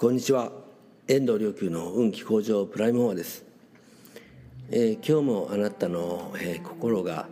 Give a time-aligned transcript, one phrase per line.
[0.00, 0.52] こんにちは。
[1.08, 3.44] 遠藤良久の運気向上プライムフォアです、
[4.70, 7.26] えー、今日もあなたの、えー、心が、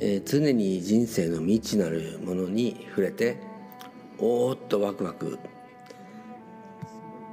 [0.00, 3.38] えー、常に人生の未知なるものに触れて
[4.18, 5.38] おーっとワクワク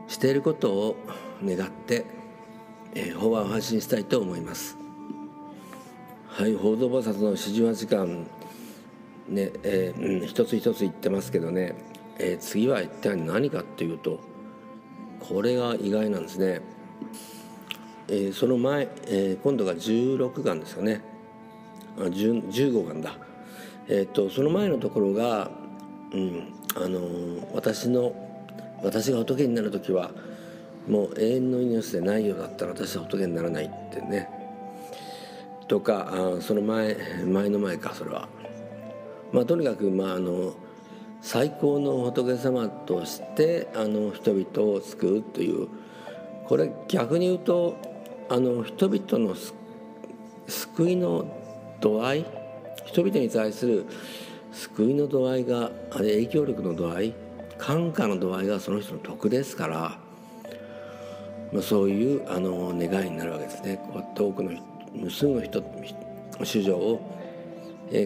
[0.07, 0.95] していることを
[1.43, 2.05] 願って、
[2.95, 4.77] えー、法話を発信したいと思います。
[6.27, 8.25] はい報道菩薩の四十八間
[9.27, 11.75] ねえー、うん、一つ一つ言ってますけどね、
[12.19, 14.30] えー、次は一体何かっていうと
[15.31, 16.59] これが意外なんですね、
[18.09, 21.01] えー、その前、えー、今度が16巻ですよね。
[21.97, 23.15] あ15巻だ。
[23.87, 25.49] えっ、ー、とその前のところが、
[26.11, 28.13] うんあのー、私の
[28.83, 30.11] 私が仏になる時は
[30.85, 34.27] もう永遠の命でないようだったら私は仏にならないってね。
[35.69, 38.27] とかあその前前の前かそれは。
[39.31, 40.53] まあとにかくまああの
[41.21, 45.67] 最高の仏様としてあの人々を救うという
[46.45, 47.77] これ逆に言うと
[48.29, 49.35] あの人々の
[50.47, 51.25] 救いの
[51.79, 52.25] 度合い
[52.85, 53.85] 人々に対する
[54.51, 57.13] 救いの度合いが影響力の度合い
[57.57, 59.99] 感化の度合いがその人の得ですから、
[61.53, 63.77] まあ、そういうあの願いになるわけですね。
[63.93, 64.51] こう遠くの
[64.93, 65.63] 無数の人
[66.43, 66.99] 主情を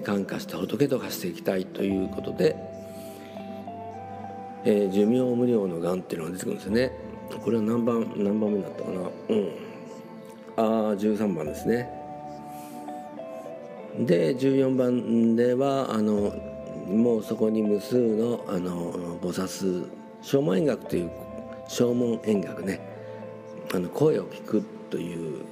[0.03, 2.74] 感化して仏と化していきたいということで
[4.66, 6.91] えー、寿命無料のがんっていうのが出てくるんですよね。
[7.44, 8.99] これは何番何番目だったかな。
[9.30, 9.66] うん。
[10.57, 11.89] ああ13番ですね。
[13.99, 16.33] で14番ではあの
[16.88, 19.88] もうそこに無数のあの菩薩
[20.22, 21.11] 正門円楽という
[21.67, 22.79] 正門円楽ね。
[23.73, 25.44] あの声を聞くという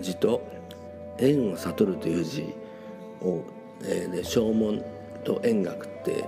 [0.00, 0.42] 字と
[1.18, 2.54] 縁を悟るという字
[3.20, 3.42] を、
[3.82, 4.82] えー、で正門
[5.24, 6.24] と円楽って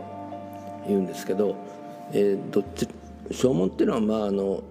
[0.87, 1.57] 言うんですけど
[2.12, 2.89] えー、どっち
[3.30, 4.62] 証文っていうのはまああの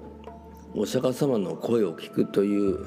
[0.75, 2.85] お釈迦様の声を聞くという、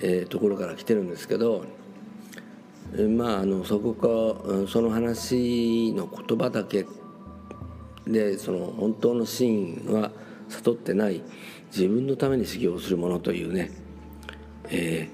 [0.00, 1.64] えー、ところから来てるんですけど、
[2.94, 6.86] えー、まああのそこかその話の言葉だけ
[8.06, 10.10] でその本当の真は
[10.48, 11.22] 悟ってない
[11.70, 13.70] 自分のために修行するものというね、
[14.70, 15.10] え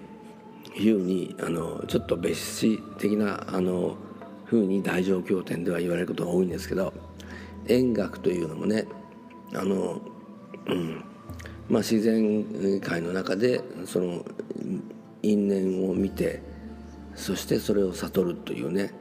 [0.77, 3.97] ー、いうにあのちょっと別紙的なあの
[4.45, 6.93] ふうに大乗経典では言われることが多いんですけど。
[7.69, 8.87] 円楽というのもね
[9.55, 10.01] あの、
[10.67, 11.05] うん。
[11.69, 14.25] まあ、自然界の中でその
[15.23, 16.43] 因縁を見て
[17.15, 18.93] そしてそれを悟るというね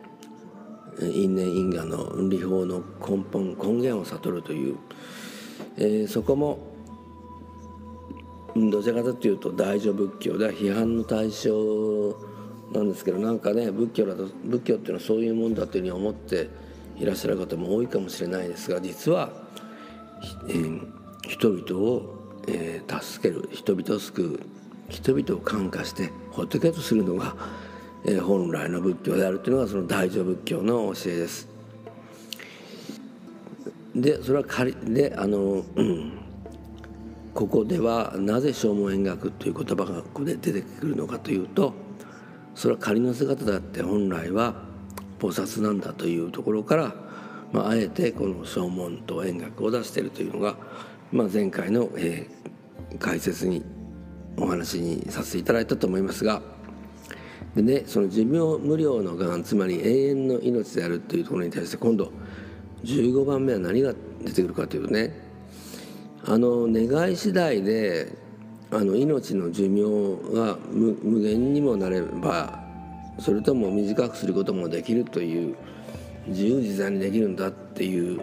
[1.01, 4.77] 因縁因果の理法の根本根源を悟るという、
[5.77, 6.59] えー、そこも
[8.55, 12.15] どちらかというと大乗仏教では批判の対象
[12.71, 16.49] なんですけどなんかね仏教だと仏教っていうのはそういうもんだというふうに思って
[16.97, 19.31] いらっしゃる方も多いかもしれないですが実は、
[20.47, 20.87] えー、
[21.27, 22.15] 人々を、
[22.47, 24.39] えー、助ける人々を救う
[24.89, 27.35] 人々を感化して仏とするのが、
[28.05, 31.53] えー、本来の仏教であるというのがその大乗仏教の教えです。
[33.95, 36.13] でそれは仮であの、うん、
[37.33, 41.73] ここではなぜ正門円学という言葉がここで出てくるのかというと
[42.55, 44.55] それは仮の姿だって本来は
[45.23, 46.93] 菩薩なんだというところから、
[47.53, 50.57] まあ、あえてこの正門と円楽を出しているというのが、
[51.13, 53.63] まあ、前回の、えー、解説に
[54.35, 56.41] お話にさせていただいたと思いますが
[57.55, 62.11] で、ね、その寿命無料のがんつまり永遠の命であるというところに対して今度
[62.83, 65.13] 15番目は何が出てくるかというとね
[66.25, 68.11] あの願い次第で
[68.71, 72.62] あの命の寿命が無限にもなれば
[73.19, 75.55] それとも短くすることもできるという
[76.27, 78.21] 自由自在にできるんだっていう、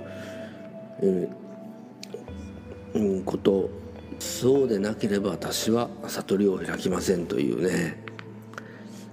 [2.95, 3.71] うん、こと。
[4.21, 8.05] そうでなければ私は悟りを開きませんというね、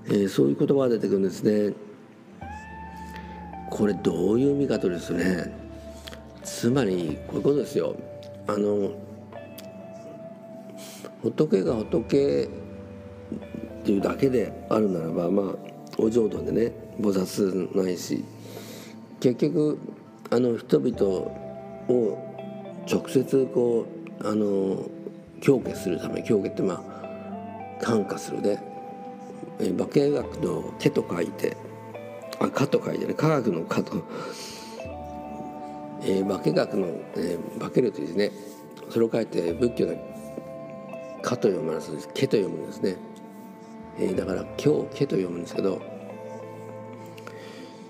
[0.07, 1.73] えー、そういう言葉が出てくるんですね。
[3.69, 5.55] これどういう見方ですね。
[6.43, 7.95] つまりこういうことですよ。
[8.47, 8.91] あの
[11.21, 12.49] 仏が仏
[13.83, 15.55] っていうだけであるならばまあ
[15.97, 18.23] お浄土でね菩薩ないし
[19.19, 19.79] 結局
[20.29, 21.05] あの人々
[21.89, 22.27] を
[22.89, 23.85] 直接こ
[24.21, 24.89] うあの
[25.41, 26.83] 強化するため強化ってま
[27.79, 28.59] あ感化するで、
[29.59, 31.55] え化学の「毛」と書いて
[32.39, 34.03] あ「科」と書いてね科学の「科」と、
[36.01, 38.31] えー、化学の「えー、化ける」というですね
[38.89, 39.99] それを書いて仏教で
[41.21, 42.97] 「科」と読むんです「毛」と読むんですね。
[43.99, 45.81] えー、だから「今日家」と読むんですけど、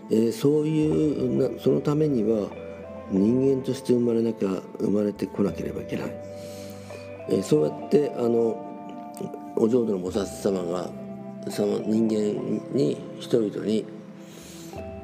[0.09, 2.49] えー、そういうなそのためには
[3.11, 4.49] 人間として生まれなきゃ
[4.79, 6.11] 生まれてこなければいけない、
[7.29, 8.63] えー、そうやってあの
[9.55, 10.89] お浄土の菩薩様が
[11.49, 13.85] その人間に人々に、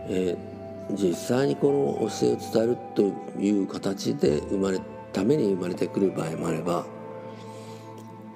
[0.10, 3.02] えー、実際にこの教えを伝えると
[3.40, 4.80] いう形で生まれ
[5.12, 6.86] ために生まれてくる場合もあれば、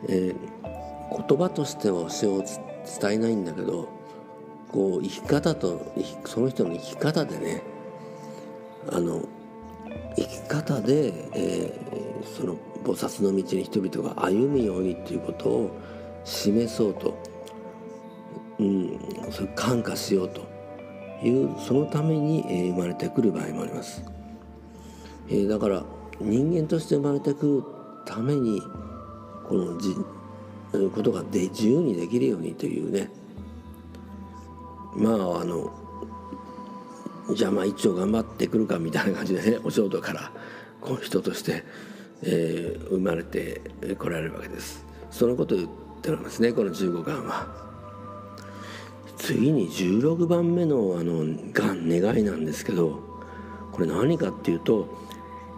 [0.08, 0.36] えー、
[1.12, 3.88] 言葉としては教えを伝えないんだけど
[4.72, 5.94] こう生き方と
[6.26, 7.62] その人の生き方でね
[8.92, 9.22] あの
[10.16, 15.78] 生き方で、えー、その菩薩の道に人々が歩むようにっていうことを
[16.24, 17.18] 示そうと、
[18.60, 19.00] うん、
[19.32, 20.42] それ感化しようと
[21.24, 24.04] いうそのために、えー、生まれてくる場合もあります、
[25.30, 25.84] えー、だから
[26.20, 27.64] 人間として生まれてくる
[28.06, 28.62] ために
[29.48, 29.78] この
[30.72, 33.10] ことがで自由にできるようにというね。
[34.96, 35.72] まああの
[37.34, 40.32] じゃあまあ一応頑張ってくるかみたいな感じでね お仕事から
[40.82, 41.64] この人として、
[42.24, 43.62] えー、生まれて
[44.00, 44.86] こられるわけです。
[45.12, 45.70] そのことを言っ
[46.02, 47.68] ておりますねこの15巻は。
[49.18, 53.00] 次に16番目のあのがん願いなんですけど
[53.72, 54.88] これ何かっていうと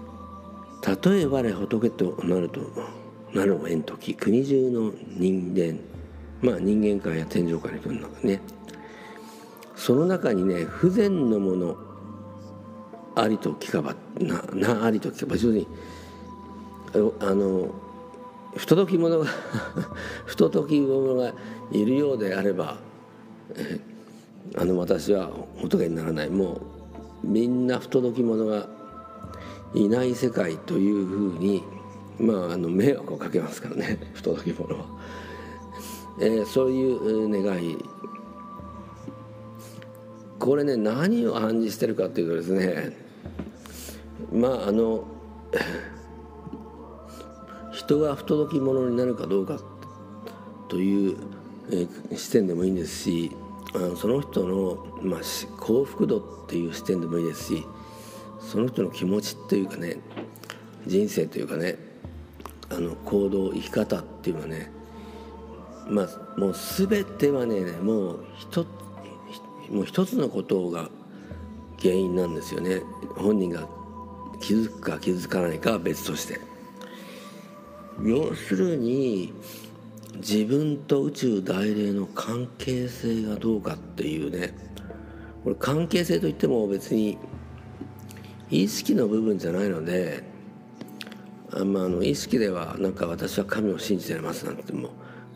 [0.82, 2.62] 「たとえ我仏となると
[3.34, 5.80] なるを縁時国中の人間。
[6.42, 8.42] まあ人間界や天上界の人の中ね。
[9.76, 11.78] その中にね不全のもの
[13.16, 15.68] ありと聞かばななありと聞かば要するに
[17.22, 17.74] あの
[18.56, 19.26] 不届き者が
[20.26, 21.34] 不届き者が
[21.72, 22.78] いるようであれば
[24.58, 26.30] あの私は仏にならない。
[26.30, 26.62] も
[27.24, 28.68] うみんな不届き者が
[29.74, 31.64] いない世界というふうに
[32.20, 34.86] まああの迷惑をかけますからね 不届き者は、
[36.20, 37.78] えー、そういう願い。
[40.38, 42.98] これね何を暗示してるかっていうとですね
[44.32, 45.04] まああの
[47.74, 49.60] 人が不届き者になるかどうか
[50.70, 51.18] という、
[52.16, 53.32] 視点でもいいんですし
[53.98, 55.20] その人の、まあ、
[55.60, 57.66] 幸福度っていう視点でもいいですし
[58.40, 59.98] その人の気持ちっていうかね
[60.88, 61.78] 人生というかね
[62.72, 64.72] あの行動生き方っていうのはね
[65.90, 68.66] まあもう全てはねもう一
[69.72, 70.90] もう一つのことが
[71.82, 72.82] 原因なんですよね。
[73.16, 73.68] 本人が
[74.42, 76.40] 気づくか気づかないかは別として。
[78.04, 79.34] 要するに
[80.16, 84.54] 自分と宇宙大霊の関係性がどうかっていうね。
[85.44, 87.18] これ関係性といっても別に
[88.50, 90.24] 意識の部分じゃないので
[91.52, 94.90] あまあ、の意識ではなんか私は神を信じてますなんても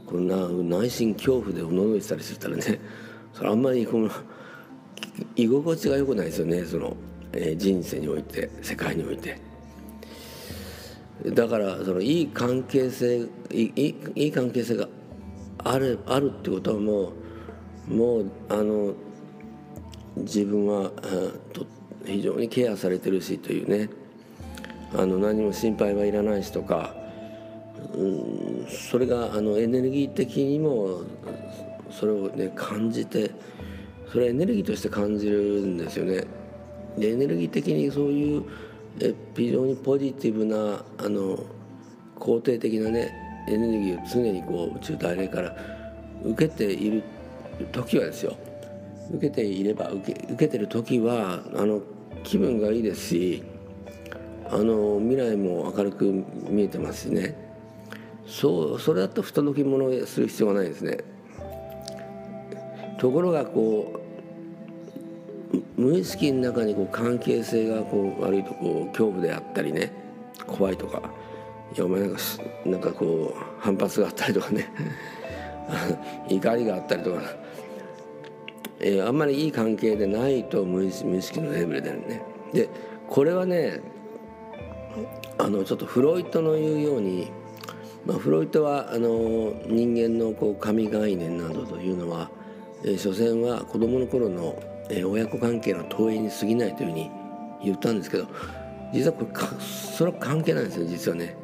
[0.06, 2.80] こんな内心恐怖でおののいてたりしたらね
[3.34, 4.12] それあんまりこの
[5.36, 6.96] 居心地が良くないですよねその、
[7.32, 9.54] えー、人生において世界において。
[11.32, 14.90] だからそのいい関係性いいいい関係性が
[15.60, 17.14] あるあるってことはも
[17.90, 18.94] うもうあの
[20.18, 20.92] 自分は
[21.54, 21.66] と
[22.06, 23.90] 非常にケアされてるしというね
[24.96, 26.94] あの何も心配はいらないしとか、
[27.94, 31.02] うん、それがあのエネルギー的にも
[31.92, 33.32] それをね感じて
[34.12, 36.24] それエネルギーとして感じるんですよね。
[36.98, 38.44] でエネルギー的にそういう
[39.02, 41.40] え非常にポジティブなあの
[42.20, 43.12] 肯定的なね
[43.48, 45.56] エネルギーを常にこう宇宙大霊から
[46.24, 47.04] 受けている
[47.72, 48.36] 時はですよ
[49.12, 51.82] 受けていれば受け受けてる時はあの
[52.24, 53.44] 気分がいいですし
[54.54, 57.36] あの未来も明るく見えてますしね。
[58.28, 60.98] そうそれだと不届き者をする必要がないですね。
[63.00, 69.92] ところがこう無意識の中にこう関係性がこう悪いとこう恐怖であったりね
[70.46, 71.02] 怖いとか
[71.76, 72.18] いやお前なんか
[72.66, 74.72] なんかこう反発があったりとかね
[76.30, 77.22] 怒りがあったりとか、
[78.80, 82.22] えー、あんまりいい関係でないと無意識のレベルでね。
[82.54, 82.70] で
[83.08, 83.82] これはね
[85.44, 87.30] あのちょっとフロイトの言うように、
[88.06, 92.32] まあ、フロイトはあの人間のこう神概念などというのは、
[92.86, 94.58] えー、所詮は子どもの頃の、
[94.90, 97.12] えー、親子関係の投影に過ぎないというふうに
[97.62, 98.28] 言ったんですけど
[98.94, 101.36] 実はこれかそれは関係ないんですよ実はね。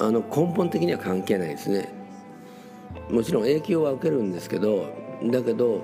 [0.00, 1.92] あの根本的には関係ないですね。
[3.10, 4.86] もちろん影響は受けるんですけど
[5.24, 5.82] だけど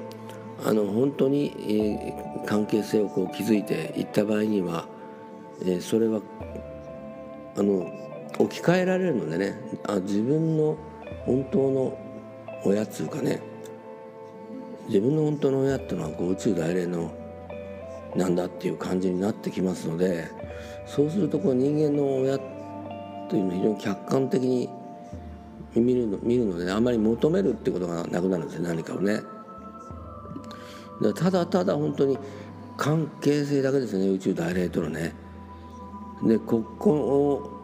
[0.64, 4.86] あの本当に、えー、関係性をこう築いていった場合には、
[5.62, 6.20] えー、それは
[7.56, 7.86] あの
[8.38, 10.76] 置き換えられるのでねあ自分の
[11.26, 11.98] 本当の
[12.64, 13.42] 親っつうかね
[14.88, 17.12] 自分の本当の親っていうのはこう宇宙大霊の
[18.16, 20.28] なんだっていう感じになってきますので
[20.86, 22.38] そうするとこう人間の親
[23.28, 24.68] というのは非常に客観的に
[25.74, 29.20] 見るの見るので、ね、あまり求めるってことがなくなるんですよ何かをね。
[31.14, 32.18] ただただ本当に
[32.76, 35.14] 関係性だけですね宇宙大霊とのね。
[36.22, 37.54] でここを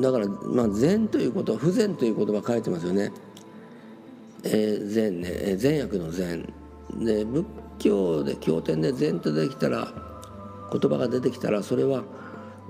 [0.00, 3.12] だから、まあ、善ということは不善という言葉書いてますよね。
[4.44, 6.52] えー、善ね善悪の善
[6.92, 7.46] で仏
[7.78, 9.92] 教で経典で善とできたら
[10.70, 12.04] 言葉が出てきたらそれは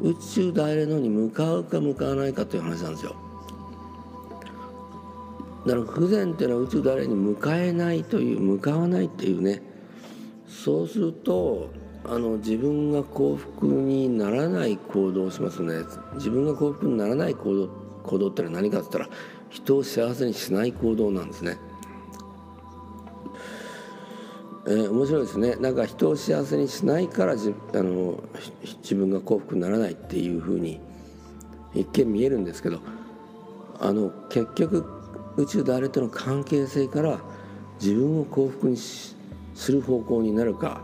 [0.00, 3.16] 宇宙大霊のに向かうか向かわないかという話なんですよ。
[5.66, 9.62] だから不全っていうのは宇宙大霊に向かえないという向かわないっていうね。
[10.46, 11.70] そうすると
[12.04, 15.74] あの自分が幸福にならない行動をしますね。
[16.14, 17.68] 自分が幸福にならない行動
[18.02, 19.18] 行動ってのは何かって言ったら
[19.48, 21.58] 人を幸せにしない行動なんですね。
[24.66, 25.56] えー、面白いですね。
[25.56, 28.22] なんか人を幸せにしないからじあの
[28.82, 30.80] 自分が幸福にならないっていうふうに
[31.74, 32.80] 一見見えるんですけど
[33.80, 35.03] あの結局
[35.36, 37.20] 宇宙誰との関係性から
[37.80, 39.16] 自分を幸福にす
[39.72, 40.80] る方向になるか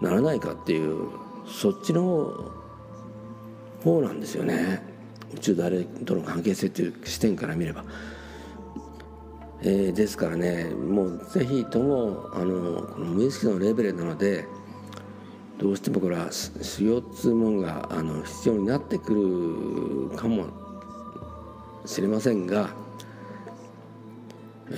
[0.00, 1.08] ならないかっていう
[1.46, 2.50] そっちの
[3.82, 4.82] 方なんですよね
[5.34, 7.84] 宇宙誰との関係性っていう視点から見れば。
[9.64, 14.44] えー、ですからねもうぜひともあのこの無意識のレベルなので
[15.58, 20.46] どうしてもこれは修行っつうもんがあの必要になってくるかも
[21.86, 22.70] しれませんが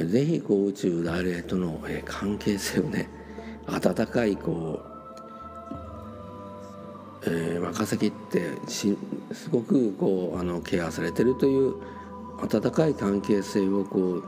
[0.05, 3.09] ぜひこう宇宙誰との関係性をね
[3.67, 4.95] 温かいこう
[7.27, 8.97] えー、若崎ってし
[9.33, 11.75] すごくこうあのケアされてるという
[12.39, 14.25] 温かい関係性をこう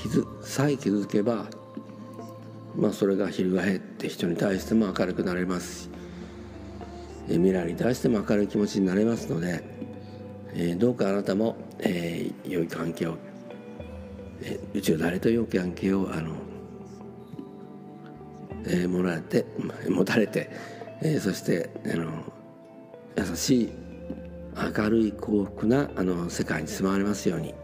[0.00, 1.46] 傷さえ傷つけば、
[2.76, 5.90] まあ、それが翻って人に対しても明るくなれますし
[7.28, 9.64] 未来に対しても明るい気持ちになれますので、
[10.54, 13.16] えー、どうかあなたも、えー、良い関係を、
[14.44, 16.34] えー、宇宙誰と良い関係をあの、
[18.66, 19.44] えー、もらって
[19.88, 20.50] 持たれて、
[21.02, 22.10] えー、そしてあの
[23.16, 23.72] 優しい
[24.76, 27.54] 明るい幸福なあの世界に住まわれますように。